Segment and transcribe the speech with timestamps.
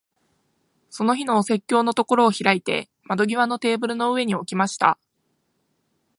[0.89, 4.97] その日のお説教のところを開いて、窓際のテーブルの上に置きました。